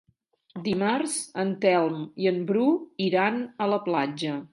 Dimarts 0.67 1.17
en 1.43 1.51
Telm 1.65 1.99
i 2.23 2.29
en 2.31 2.39
Bru 2.53 2.65
iran 3.09 3.39
a 3.67 3.69
la 3.75 3.79
platja. 3.89 4.35